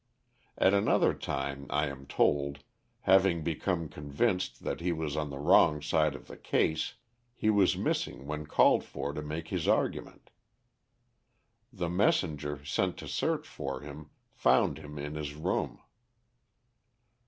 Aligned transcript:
At 0.57 0.73
another 0.73 1.13
time, 1.13 1.67
I 1.69 1.85
am 1.85 2.07
told, 2.07 2.63
having 3.01 3.43
become 3.43 3.87
convinced 3.87 4.63
that 4.63 4.81
he 4.81 4.91
was 4.91 5.15
on 5.15 5.29
the 5.29 5.37
wrong 5.37 5.79
side 5.79 6.15
of 6.15 6.25
the 6.25 6.37
case, 6.37 6.95
he 7.35 7.51
was 7.51 7.77
missing 7.77 8.25
when 8.25 8.47
called 8.47 8.83
for 8.83 9.13
to 9.13 9.21
make 9.21 9.49
his 9.49 9.67
argument. 9.67 10.31
The 11.71 11.89
messenger, 11.89 12.65
sent 12.65 12.97
to 12.97 13.07
search 13.07 13.47
for 13.47 13.81
him, 13.81 14.09
found 14.31 14.79
him 14.79 14.97
in 14.97 15.13
his 15.13 15.35
room. 15.35 15.79